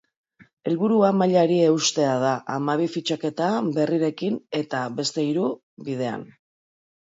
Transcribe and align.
Helburua 0.69 1.11
mailari 1.17 1.59
eustea 1.65 2.15
da, 2.23 2.31
hamabi 2.55 2.89
fitxaketa 2.95 3.51
berrirekin, 3.77 4.41
eta 4.63 4.83
beste 5.03 5.29
hiru 5.29 5.55
bidean. 5.91 6.29